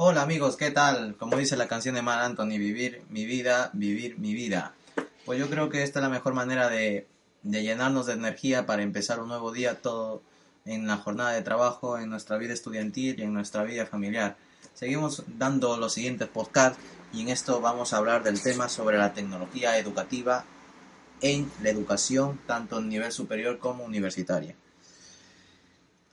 Hola 0.00 0.22
amigos, 0.22 0.56
¿qué 0.56 0.70
tal? 0.70 1.16
Como 1.16 1.36
dice 1.36 1.56
la 1.56 1.66
canción 1.66 1.96
de 1.96 2.02
Mar 2.02 2.20
Anthony, 2.20 2.50
vivir 2.50 3.02
mi 3.10 3.26
vida, 3.26 3.70
vivir 3.72 4.16
mi 4.20 4.32
vida. 4.32 4.72
Pues 5.24 5.40
yo 5.40 5.50
creo 5.50 5.70
que 5.70 5.82
esta 5.82 5.98
es 5.98 6.04
la 6.04 6.08
mejor 6.08 6.34
manera 6.34 6.68
de, 6.68 7.08
de 7.42 7.62
llenarnos 7.64 8.06
de 8.06 8.12
energía 8.12 8.64
para 8.64 8.84
empezar 8.84 9.18
un 9.18 9.26
nuevo 9.26 9.50
día, 9.50 9.82
todo 9.82 10.22
en 10.64 10.86
la 10.86 10.98
jornada 10.98 11.32
de 11.32 11.42
trabajo, 11.42 11.98
en 11.98 12.10
nuestra 12.10 12.38
vida 12.38 12.54
estudiantil 12.54 13.18
y 13.18 13.22
en 13.22 13.34
nuestra 13.34 13.64
vida 13.64 13.86
familiar. 13.86 14.36
Seguimos 14.72 15.24
dando 15.36 15.76
los 15.76 15.94
siguientes 15.94 16.28
podcasts 16.28 16.78
y 17.12 17.22
en 17.22 17.30
esto 17.30 17.60
vamos 17.60 17.92
a 17.92 17.96
hablar 17.96 18.22
del 18.22 18.40
tema 18.40 18.68
sobre 18.68 18.98
la 18.98 19.14
tecnología 19.14 19.78
educativa 19.78 20.44
en 21.22 21.50
la 21.60 21.70
educación, 21.70 22.38
tanto 22.46 22.78
en 22.78 22.88
nivel 22.88 23.10
superior 23.10 23.58
como 23.58 23.82
universitaria. 23.82 24.54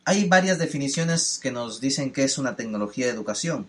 Hay 0.07 0.27
varias 0.27 0.59
definiciones 0.59 1.39
que 1.41 1.51
nos 1.51 1.81
dicen 1.81 2.11
que 2.11 2.23
es 2.23 2.37
una 2.37 2.55
tecnología 2.55 3.07
de 3.07 3.11
educación. 3.11 3.67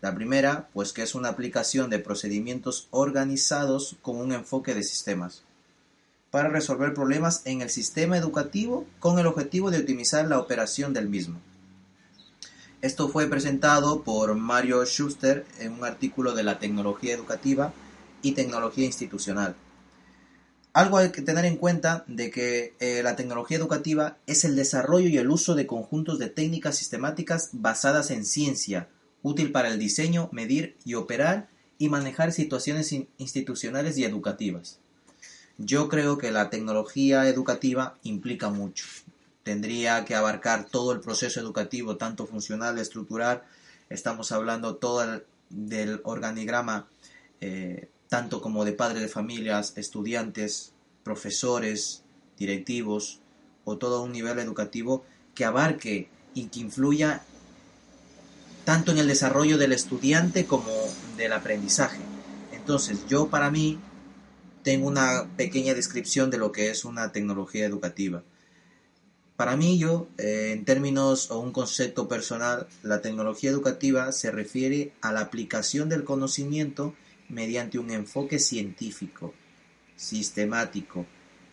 La 0.00 0.14
primera, 0.14 0.68
pues 0.72 0.92
que 0.92 1.02
es 1.02 1.14
una 1.14 1.28
aplicación 1.28 1.90
de 1.90 1.98
procedimientos 1.98 2.88
organizados 2.90 3.96
con 4.00 4.16
un 4.16 4.32
enfoque 4.32 4.74
de 4.74 4.84
sistemas 4.84 5.42
para 6.30 6.48
resolver 6.48 6.94
problemas 6.94 7.42
en 7.46 7.62
el 7.62 7.70
sistema 7.70 8.16
educativo 8.16 8.86
con 9.00 9.18
el 9.18 9.26
objetivo 9.26 9.70
de 9.70 9.78
optimizar 9.78 10.26
la 10.28 10.38
operación 10.38 10.92
del 10.92 11.08
mismo. 11.08 11.40
Esto 12.80 13.08
fue 13.08 13.26
presentado 13.26 14.02
por 14.02 14.34
Mario 14.36 14.84
Schuster 14.84 15.44
en 15.58 15.72
un 15.72 15.84
artículo 15.84 16.34
de 16.34 16.44
la 16.44 16.58
tecnología 16.58 17.14
educativa 17.14 17.72
y 18.22 18.32
tecnología 18.32 18.84
institucional. 18.84 19.56
Algo 20.74 20.98
hay 20.98 21.10
que 21.10 21.22
tener 21.22 21.44
en 21.44 21.56
cuenta 21.56 22.04
de 22.06 22.30
que 22.30 22.74
eh, 22.78 23.02
la 23.02 23.16
tecnología 23.16 23.56
educativa 23.56 24.18
es 24.26 24.44
el 24.44 24.54
desarrollo 24.54 25.08
y 25.08 25.16
el 25.16 25.30
uso 25.30 25.56
de 25.56 25.66
conjuntos 25.66 26.20
de 26.20 26.28
técnicas 26.28 26.76
sistemáticas 26.76 27.50
basadas 27.52 28.12
en 28.12 28.24
ciencia, 28.24 28.88
útil 29.28 29.52
para 29.52 29.68
el 29.68 29.78
diseño, 29.78 30.28
medir 30.32 30.76
y 30.84 30.94
operar 30.94 31.48
y 31.78 31.88
manejar 31.88 32.32
situaciones 32.32 32.94
institucionales 33.18 33.96
y 33.98 34.04
educativas. 34.04 34.80
Yo 35.58 35.88
creo 35.88 36.18
que 36.18 36.30
la 36.30 36.50
tecnología 36.50 37.28
educativa 37.28 37.98
implica 38.02 38.48
mucho. 38.50 38.86
Tendría 39.42 40.04
que 40.04 40.14
abarcar 40.14 40.66
todo 40.66 40.92
el 40.92 41.00
proceso 41.00 41.40
educativo, 41.40 41.96
tanto 41.96 42.26
funcional, 42.26 42.78
estructural. 42.78 43.42
Estamos 43.88 44.32
hablando 44.32 44.76
todo 44.76 45.22
del 45.50 46.00
organigrama, 46.04 46.86
eh, 47.40 47.88
tanto 48.08 48.40
como 48.40 48.64
de 48.64 48.72
padres 48.72 49.02
de 49.02 49.08
familias, 49.08 49.72
estudiantes, 49.76 50.72
profesores, 51.02 52.02
directivos 52.38 53.20
o 53.64 53.78
todo 53.78 54.02
un 54.02 54.12
nivel 54.12 54.38
educativo 54.38 55.04
que 55.34 55.44
abarque 55.44 56.08
y 56.34 56.46
que 56.46 56.60
influya 56.60 57.22
tanto 58.68 58.92
en 58.92 58.98
el 58.98 59.08
desarrollo 59.08 59.56
del 59.56 59.72
estudiante 59.72 60.44
como 60.44 60.70
del 61.16 61.32
aprendizaje. 61.32 62.00
Entonces, 62.52 63.06
yo 63.08 63.28
para 63.28 63.50
mí 63.50 63.78
tengo 64.62 64.86
una 64.86 65.26
pequeña 65.38 65.72
descripción 65.72 66.28
de 66.28 66.36
lo 66.36 66.52
que 66.52 66.68
es 66.68 66.84
una 66.84 67.10
tecnología 67.10 67.64
educativa. 67.64 68.24
Para 69.36 69.56
mí, 69.56 69.78
yo, 69.78 70.08
eh, 70.18 70.50
en 70.52 70.66
términos 70.66 71.30
o 71.30 71.38
un 71.38 71.50
concepto 71.50 72.08
personal, 72.08 72.66
la 72.82 73.00
tecnología 73.00 73.48
educativa 73.48 74.12
se 74.12 74.30
refiere 74.30 74.92
a 75.00 75.12
la 75.12 75.20
aplicación 75.20 75.88
del 75.88 76.04
conocimiento 76.04 76.94
mediante 77.30 77.78
un 77.78 77.90
enfoque 77.90 78.38
científico, 78.38 79.32
sistemático 79.96 81.06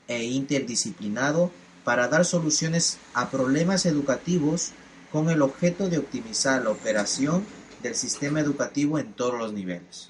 e 0.10 0.26
interdisciplinado 0.26 1.50
para 1.86 2.10
dar 2.10 2.26
soluciones 2.26 2.98
a 3.14 3.32
problemas 3.32 3.86
educativos 3.86 4.74
con 5.16 5.30
el 5.30 5.42
objeto 5.42 5.88
de 5.88 5.98
optimizar 5.98 6.62
la 6.62 6.72
operación 6.72 7.46
del 7.82 7.96
sistema 7.96 8.42
educativo 8.42 9.00
en 9.00 9.14
todos 9.14 9.40
los 9.40 9.54
niveles. 9.54 10.10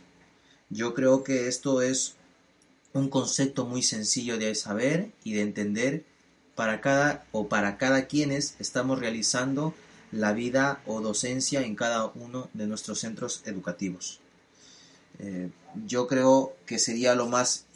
Yo 0.71 0.95
creo 0.95 1.23
que 1.23 1.47
esto 1.47 1.83
es 1.83 2.15
un 2.91 3.09
concepto 3.09 3.67
muy 3.67 3.83
sencillo 3.83 4.39
de 4.39 4.55
saber 4.55 5.11
y 5.23 5.33
de 5.33 5.43
entender 5.43 6.05
para 6.55 6.81
cada 6.81 7.23
o 7.31 7.47
para 7.47 7.77
cada 7.77 8.07
quienes 8.07 8.55
estamos 8.57 8.97
realizando 8.97 9.75
la 10.11 10.33
vida 10.33 10.81
o 10.87 11.01
docencia 11.01 11.61
en 11.61 11.75
cada 11.75 12.07
uno 12.07 12.49
de 12.55 12.65
nuestros 12.65 12.97
centros 12.97 13.43
educativos. 13.45 14.21
Eh, 15.19 15.51
yo 15.85 16.07
creo 16.07 16.55
que 16.65 16.79
sería 16.79 17.13
lo 17.13 17.27
más 17.27 17.67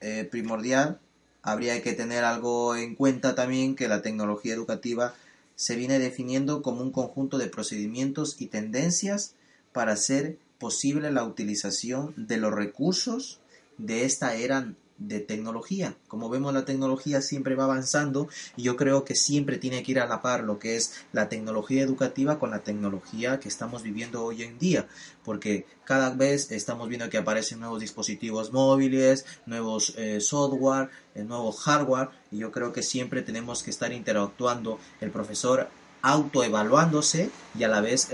eh, 0.00 0.26
primordial. 0.30 1.00
Habría 1.42 1.82
que 1.82 1.92
tener 1.92 2.24
algo 2.24 2.76
en 2.76 2.94
cuenta 2.94 3.34
también 3.34 3.76
que 3.76 3.88
la 3.88 4.00
tecnología 4.00 4.54
educativa 4.54 5.12
se 5.58 5.74
viene 5.74 5.98
definiendo 5.98 6.62
como 6.62 6.82
un 6.82 6.92
conjunto 6.92 7.36
de 7.36 7.48
procedimientos 7.48 8.40
y 8.40 8.46
tendencias 8.46 9.34
para 9.72 9.92
hacer 9.92 10.38
posible 10.60 11.10
la 11.10 11.24
utilización 11.24 12.14
de 12.16 12.36
los 12.36 12.54
recursos 12.54 13.40
de 13.76 14.04
esta 14.04 14.36
era 14.36 14.72
de 14.98 15.20
tecnología. 15.20 15.96
Como 16.08 16.28
vemos, 16.28 16.52
la 16.52 16.64
tecnología 16.64 17.22
siempre 17.22 17.54
va 17.54 17.64
avanzando 17.64 18.28
y 18.56 18.64
yo 18.64 18.76
creo 18.76 19.04
que 19.04 19.14
siempre 19.14 19.56
tiene 19.56 19.82
que 19.82 19.92
ir 19.92 20.00
a 20.00 20.06
la 20.06 20.22
par 20.22 20.44
lo 20.44 20.58
que 20.58 20.76
es 20.76 20.94
la 21.12 21.28
tecnología 21.28 21.82
educativa 21.82 22.38
con 22.38 22.50
la 22.50 22.64
tecnología 22.64 23.38
que 23.38 23.48
estamos 23.48 23.82
viviendo 23.82 24.24
hoy 24.24 24.42
en 24.42 24.58
día, 24.58 24.88
porque 25.24 25.66
cada 25.84 26.10
vez 26.10 26.50
estamos 26.50 26.88
viendo 26.88 27.08
que 27.08 27.18
aparecen 27.18 27.60
nuevos 27.60 27.80
dispositivos 27.80 28.52
móviles, 28.52 29.24
nuevos 29.46 29.94
eh, 29.96 30.20
software, 30.20 30.90
el 31.14 31.22
eh, 31.22 31.24
nuevo 31.24 31.52
hardware 31.52 32.10
y 32.30 32.38
yo 32.38 32.50
creo 32.50 32.72
que 32.72 32.82
siempre 32.82 33.22
tenemos 33.22 33.62
que 33.62 33.70
estar 33.70 33.92
interactuando 33.92 34.78
el 35.00 35.10
profesor 35.10 35.68
autoevaluándose 36.02 37.30
y 37.56 37.64
a 37.64 37.68
la 37.68 37.80
vez 37.80 38.08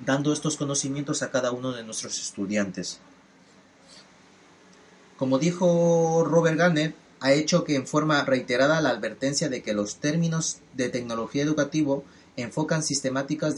dando 0.00 0.32
estos 0.32 0.56
conocimientos 0.56 1.22
a 1.22 1.30
cada 1.30 1.52
uno 1.52 1.72
de 1.72 1.84
nuestros 1.84 2.20
estudiantes. 2.20 3.00
Como 5.22 5.38
dijo 5.38 6.24
Robert 6.24 6.58
Garner, 6.58 6.94
ha 7.20 7.32
hecho 7.32 7.62
que 7.62 7.76
en 7.76 7.86
forma 7.86 8.24
reiterada 8.24 8.80
la 8.80 8.88
advertencia 8.88 9.48
de 9.48 9.62
que 9.62 9.72
los 9.72 10.00
términos 10.00 10.58
de 10.74 10.88
tecnología 10.88 11.44
educativo 11.44 12.02
enfocan 12.36 12.82
sistemáticas 12.82 13.54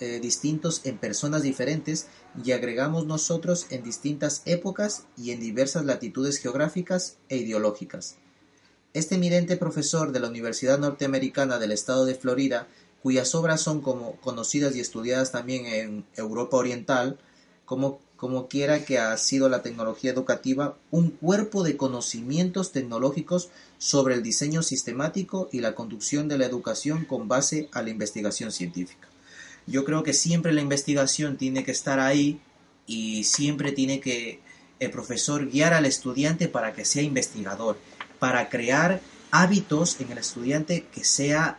eh, 0.00 0.20
distintos 0.22 0.80
en 0.86 0.96
personas 0.96 1.42
diferentes 1.42 2.06
y 2.42 2.52
agregamos 2.52 3.04
nosotros 3.04 3.66
en 3.68 3.82
distintas 3.82 4.40
épocas 4.46 5.04
y 5.18 5.32
en 5.32 5.40
diversas 5.40 5.84
latitudes 5.84 6.38
geográficas 6.38 7.18
e 7.28 7.36
ideológicas. 7.36 8.16
Este 8.94 9.16
eminente 9.16 9.58
profesor 9.58 10.12
de 10.12 10.20
la 10.20 10.28
Universidad 10.28 10.78
Norteamericana 10.78 11.58
del 11.58 11.72
Estado 11.72 12.06
de 12.06 12.14
Florida, 12.14 12.68
cuyas 13.02 13.34
obras 13.34 13.60
son 13.60 13.82
como 13.82 14.18
conocidas 14.22 14.74
y 14.76 14.80
estudiadas 14.80 15.30
también 15.30 15.66
en 15.66 16.06
Europa 16.16 16.56
Oriental, 16.56 17.18
como 17.66 18.00
como 18.22 18.46
quiera 18.46 18.84
que 18.84 19.00
ha 19.00 19.16
sido 19.16 19.48
la 19.48 19.62
tecnología 19.62 20.12
educativa, 20.12 20.76
un 20.92 21.10
cuerpo 21.10 21.64
de 21.64 21.76
conocimientos 21.76 22.70
tecnológicos 22.70 23.48
sobre 23.78 24.14
el 24.14 24.22
diseño 24.22 24.62
sistemático 24.62 25.48
y 25.50 25.58
la 25.58 25.74
conducción 25.74 26.28
de 26.28 26.38
la 26.38 26.46
educación 26.46 27.04
con 27.04 27.26
base 27.26 27.68
a 27.72 27.82
la 27.82 27.90
investigación 27.90 28.52
científica. 28.52 29.08
Yo 29.66 29.84
creo 29.84 30.04
que 30.04 30.12
siempre 30.12 30.52
la 30.52 30.60
investigación 30.60 31.36
tiene 31.36 31.64
que 31.64 31.72
estar 31.72 31.98
ahí 31.98 32.38
y 32.86 33.24
siempre 33.24 33.72
tiene 33.72 33.98
que 33.98 34.38
el 34.78 34.92
profesor 34.92 35.50
guiar 35.50 35.74
al 35.74 35.84
estudiante 35.84 36.46
para 36.46 36.74
que 36.74 36.84
sea 36.84 37.02
investigador, 37.02 37.76
para 38.20 38.48
crear 38.48 39.00
hábitos 39.32 40.00
en 40.00 40.12
el 40.12 40.18
estudiante 40.18 40.86
que 40.94 41.02
sea 41.02 41.58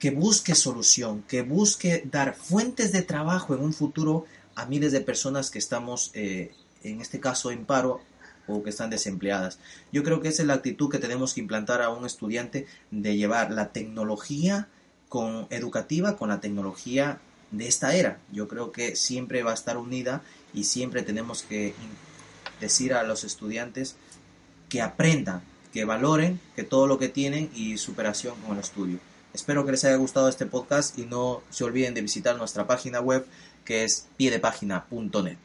que 0.00 0.10
busque 0.10 0.56
solución, 0.56 1.22
que 1.22 1.42
busque 1.42 2.02
dar 2.10 2.34
fuentes 2.34 2.90
de 2.90 3.02
trabajo 3.02 3.54
en 3.54 3.60
un 3.60 3.72
futuro 3.72 4.26
a 4.58 4.66
miles 4.66 4.90
de 4.90 5.00
personas 5.00 5.50
que 5.50 5.60
estamos, 5.60 6.10
eh, 6.14 6.52
en 6.82 7.00
este 7.00 7.20
caso, 7.20 7.52
en 7.52 7.64
paro 7.64 8.00
o 8.48 8.64
que 8.64 8.70
están 8.70 8.90
desempleadas. 8.90 9.60
Yo 9.92 10.02
creo 10.02 10.20
que 10.20 10.28
esa 10.28 10.42
es 10.42 10.48
la 10.48 10.54
actitud 10.54 10.90
que 10.90 10.98
tenemos 10.98 11.32
que 11.32 11.40
implantar 11.40 11.80
a 11.80 11.90
un 11.90 12.04
estudiante 12.04 12.66
de 12.90 13.16
llevar 13.16 13.52
la 13.52 13.68
tecnología 13.68 14.66
con, 15.08 15.46
educativa 15.50 16.16
con 16.16 16.28
la 16.30 16.40
tecnología 16.40 17.20
de 17.52 17.68
esta 17.68 17.94
era. 17.94 18.18
Yo 18.32 18.48
creo 18.48 18.72
que 18.72 18.96
siempre 18.96 19.44
va 19.44 19.52
a 19.52 19.54
estar 19.54 19.76
unida 19.76 20.22
y 20.52 20.64
siempre 20.64 21.02
tenemos 21.02 21.44
que 21.44 21.72
decir 22.60 22.94
a 22.94 23.04
los 23.04 23.22
estudiantes 23.22 23.94
que 24.68 24.82
aprendan, 24.82 25.40
que 25.72 25.84
valoren 25.84 26.40
que 26.56 26.64
todo 26.64 26.88
lo 26.88 26.98
que 26.98 27.08
tienen 27.08 27.48
y 27.54 27.78
superación 27.78 28.34
con 28.40 28.56
el 28.56 28.64
estudio. 28.64 28.98
Espero 29.34 29.64
que 29.64 29.70
les 29.70 29.84
haya 29.84 29.96
gustado 29.96 30.28
este 30.28 30.46
podcast 30.46 30.98
y 30.98 31.04
no 31.04 31.42
se 31.50 31.62
olviden 31.62 31.94
de 31.94 32.00
visitar 32.00 32.36
nuestra 32.36 32.66
página 32.66 33.00
web 33.00 33.24
que 33.68 33.84
es 33.84 34.08
piedepágina.net. 34.16 35.36